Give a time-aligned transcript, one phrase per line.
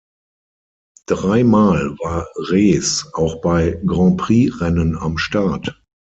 [1.05, 5.79] Dreimal war Rees auch bei Grand-Prix-Rennen am Start.